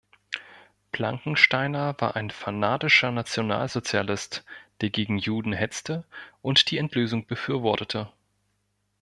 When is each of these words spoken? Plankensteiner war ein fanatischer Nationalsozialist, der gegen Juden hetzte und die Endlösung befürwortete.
Plankensteiner 0.91 1.95
war 1.99 2.15
ein 2.15 2.31
fanatischer 2.31 3.11
Nationalsozialist, 3.11 4.43
der 4.81 4.89
gegen 4.89 5.19
Juden 5.19 5.53
hetzte 5.53 6.05
und 6.41 6.71
die 6.71 6.79
Endlösung 6.79 7.27
befürwortete. 7.27 8.11